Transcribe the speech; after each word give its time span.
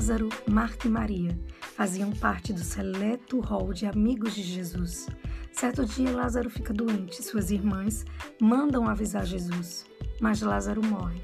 Lázaro, 0.00 0.30
Marta 0.48 0.86
e 0.86 0.90
Maria 0.90 1.38
faziam 1.76 2.10
parte 2.10 2.54
do 2.54 2.64
seleto 2.64 3.38
hall 3.40 3.70
de 3.74 3.84
amigos 3.84 4.34
de 4.34 4.42
Jesus. 4.42 5.06
Certo 5.52 5.84
dia, 5.84 6.10
Lázaro 6.10 6.48
fica 6.48 6.72
doente. 6.72 7.22
Suas 7.22 7.50
irmãs 7.50 8.06
mandam 8.40 8.88
avisar 8.88 9.26
Jesus, 9.26 9.84
mas 10.18 10.40
Lázaro 10.40 10.82
morre. 10.82 11.20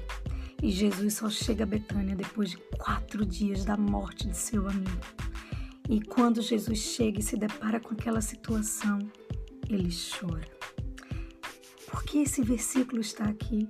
E 0.61 0.69
Jesus 0.69 1.15
só 1.15 1.27
chega 1.27 1.63
a 1.63 1.65
Betânia 1.65 2.15
depois 2.15 2.51
de 2.51 2.57
quatro 2.77 3.25
dias 3.25 3.65
da 3.65 3.75
morte 3.75 4.27
de 4.27 4.37
seu 4.37 4.69
amigo. 4.69 5.01
E 5.89 5.99
quando 5.99 6.39
Jesus 6.39 6.77
chega 6.77 7.19
e 7.19 7.23
se 7.23 7.35
depara 7.35 7.79
com 7.79 7.95
aquela 7.95 8.21
situação, 8.21 8.99
ele 9.67 9.89
chora. 9.89 10.47
Por 11.89 12.03
que 12.03 12.19
esse 12.19 12.43
versículo 12.43 13.01
está 13.01 13.23
aqui? 13.23 13.67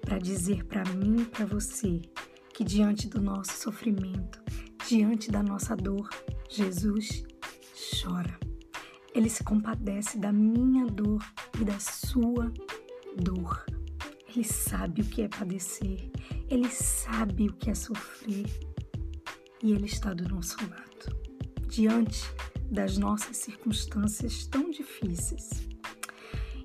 Para 0.00 0.16
dizer 0.16 0.64
para 0.64 0.82
mim 0.94 1.20
e 1.20 1.24
para 1.26 1.44
você 1.44 2.00
que 2.54 2.62
diante 2.62 3.08
do 3.08 3.20
nosso 3.20 3.52
sofrimento, 3.52 4.40
diante 4.88 5.28
da 5.28 5.42
nossa 5.42 5.74
dor, 5.74 6.08
Jesus 6.48 7.24
chora. 8.00 8.38
Ele 9.12 9.28
se 9.28 9.42
compadece 9.42 10.18
da 10.18 10.32
minha 10.32 10.86
dor 10.86 11.20
e 11.60 11.64
da 11.64 11.78
sua 11.80 12.52
dor. 13.16 13.66
Ele 14.28 14.44
sabe 14.44 15.02
o 15.02 15.04
que 15.04 15.22
é 15.22 15.28
padecer, 15.28 16.10
ele 16.48 16.68
sabe 16.70 17.48
o 17.48 17.52
que 17.52 17.70
é 17.70 17.74
sofrer 17.74 18.46
e 19.60 19.72
ele 19.72 19.86
está 19.86 20.12
do 20.12 20.28
nosso 20.28 20.56
lado, 20.68 21.16
diante 21.68 22.22
das 22.70 22.96
nossas 22.98 23.36
circunstâncias 23.36 24.46
tão 24.46 24.70
difíceis. 24.70 25.68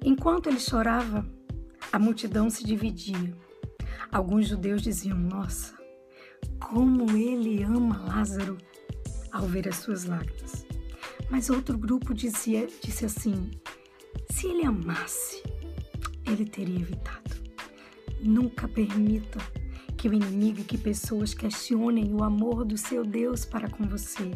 Enquanto 0.03 0.49
ele 0.49 0.59
chorava, 0.59 1.25
a 1.91 1.97
multidão 1.97 2.49
se 2.49 2.63
dividia. 2.63 3.33
Alguns 4.11 4.47
judeus 4.47 4.81
diziam: 4.81 5.17
Nossa, 5.17 5.78
como 6.59 7.16
ele 7.17 7.63
ama 7.63 7.97
Lázaro 8.08 8.58
ao 9.31 9.47
ver 9.47 9.67
as 9.67 9.77
suas 9.77 10.05
lágrimas. 10.05 10.66
Mas 11.30 11.50
outro 11.50 11.77
grupo 11.77 12.13
dizia, 12.13 12.67
disse 12.83 13.05
assim: 13.05 13.52
se 14.31 14.47
ele 14.47 14.66
amasse, 14.66 15.44
ele 16.25 16.45
teria 16.45 16.80
evitado. 16.80 17.36
Nunca 18.22 18.67
permita 18.67 19.39
que 19.97 20.08
o 20.08 20.13
inimigo 20.13 20.61
e 20.61 20.63
que 20.63 20.78
pessoas 20.78 21.33
questionem 21.33 22.13
o 22.13 22.23
amor 22.23 22.66
do 22.66 22.78
seu 22.78 23.03
Deus 23.03 23.45
para 23.45 23.69
com 23.69 23.83
você. 23.83 24.31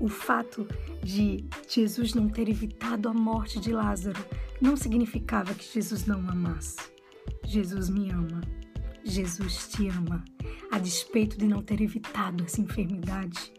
O 0.00 0.08
fato 0.08 0.66
de 1.02 1.44
Jesus 1.68 2.14
não 2.14 2.28
ter 2.28 2.48
evitado 2.48 3.08
a 3.08 3.14
morte 3.14 3.60
de 3.60 3.70
Lázaro 3.70 4.24
não 4.60 4.76
significava 4.76 5.54
que 5.54 5.72
Jesus 5.72 6.06
não 6.06 6.18
amasse. 6.28 6.78
Jesus 7.44 7.88
me 7.88 8.10
ama. 8.10 8.40
Jesus 9.04 9.68
te 9.68 9.88
ama. 9.88 10.24
A 10.70 10.78
despeito 10.78 11.36
de 11.36 11.46
não 11.46 11.62
ter 11.62 11.80
evitado 11.80 12.44
essa 12.44 12.60
enfermidade, 12.60 13.52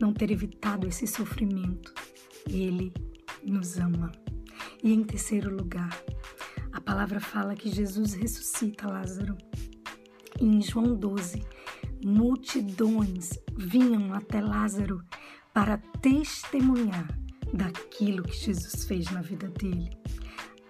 não 0.00 0.12
ter 0.12 0.30
evitado 0.30 0.86
esse 0.86 1.06
sofrimento, 1.06 1.92
Ele 2.48 2.92
nos 3.42 3.78
ama. 3.78 4.12
E 4.82 4.92
em 4.92 5.02
terceiro 5.02 5.54
lugar, 5.54 6.02
a 6.72 6.80
palavra 6.80 7.20
fala 7.20 7.54
que 7.54 7.70
Jesus 7.70 8.14
ressuscita 8.14 8.88
Lázaro. 8.88 9.36
Em 10.40 10.60
João 10.62 10.94
12, 10.94 11.42
multidões 12.04 13.30
vinham 13.56 14.14
até 14.14 14.40
Lázaro 14.40 15.02
para 15.52 15.78
testemunhar 16.00 17.08
daquilo 17.52 18.22
que 18.22 18.36
Jesus 18.36 18.84
fez 18.84 19.10
na 19.10 19.20
vida 19.20 19.48
dele. 19.48 19.90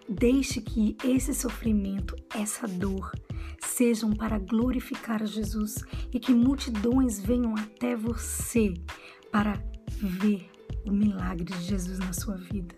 Deixe 0.08 0.60
que 0.60 0.96
esse 1.04 1.32
sofrimento, 1.32 2.16
essa 2.34 2.66
dor, 2.66 3.12
sejam 3.60 4.12
para 4.12 4.38
glorificar 4.38 5.24
Jesus 5.26 5.84
e 6.12 6.18
que 6.18 6.32
multidões 6.32 7.20
venham 7.20 7.54
até 7.56 7.96
você 7.96 8.74
para 9.30 9.62
ver 10.00 10.50
o 10.86 10.92
milagre 10.92 11.44
de 11.44 11.62
Jesus 11.62 11.98
na 11.98 12.12
sua 12.12 12.36
vida. 12.36 12.74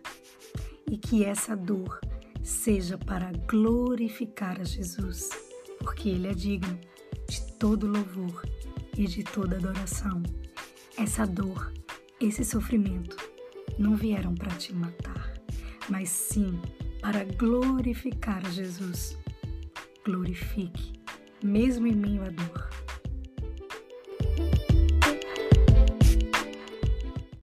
E 0.90 0.96
que 0.96 1.24
essa 1.24 1.56
dor 1.56 2.00
seja 2.42 2.98
para 2.98 3.32
glorificar 3.48 4.60
a 4.60 4.64
Jesus, 4.64 5.30
porque 5.78 6.08
Ele 6.08 6.28
é 6.28 6.34
digno 6.34 6.78
de 7.28 7.52
todo 7.54 7.86
louvor 7.86 8.42
e 8.96 9.06
de 9.06 9.22
toda 9.22 9.56
adoração. 9.56 10.22
Essa 10.98 11.26
dor, 11.26 11.72
esse 12.20 12.44
sofrimento 12.44 13.16
não 13.78 13.94
vieram 13.94 14.34
para 14.34 14.54
te 14.56 14.74
matar, 14.74 15.32
mas 15.88 16.08
sim 16.08 16.60
para 17.00 17.24
glorificar 17.24 18.44
Jesus. 18.50 19.16
Glorifique, 20.04 21.00
mesmo 21.44 21.86
em 21.86 21.94
meio 21.94 22.22
à 22.24 22.30
dor. 22.30 22.81